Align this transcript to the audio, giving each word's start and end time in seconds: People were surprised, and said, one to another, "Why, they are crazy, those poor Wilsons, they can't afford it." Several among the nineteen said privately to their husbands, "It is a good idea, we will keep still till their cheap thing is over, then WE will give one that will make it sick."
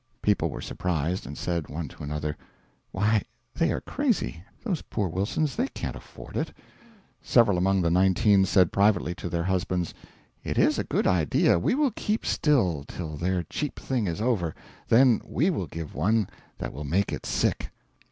People 0.23 0.49
were 0.49 0.61
surprised, 0.61 1.27
and 1.27 1.37
said, 1.37 1.69
one 1.69 1.87
to 1.89 2.01
another, 2.01 2.35
"Why, 2.91 3.21
they 3.53 3.71
are 3.71 3.81
crazy, 3.81 4.43
those 4.63 4.81
poor 4.81 5.07
Wilsons, 5.07 5.55
they 5.55 5.67
can't 5.67 5.95
afford 5.95 6.35
it." 6.35 6.51
Several 7.21 7.55
among 7.55 7.83
the 7.83 7.91
nineteen 7.91 8.43
said 8.45 8.71
privately 8.71 9.13
to 9.13 9.29
their 9.29 9.43
husbands, 9.43 9.93
"It 10.43 10.57
is 10.57 10.79
a 10.79 10.83
good 10.83 11.05
idea, 11.05 11.59
we 11.59 11.75
will 11.75 11.91
keep 11.91 12.25
still 12.25 12.83
till 12.87 13.15
their 13.15 13.43
cheap 13.43 13.79
thing 13.79 14.07
is 14.07 14.21
over, 14.21 14.55
then 14.87 15.21
WE 15.23 15.51
will 15.51 15.67
give 15.67 15.93
one 15.93 16.27
that 16.57 16.73
will 16.73 16.83
make 16.83 17.13
it 17.13 17.23
sick." 17.27 17.69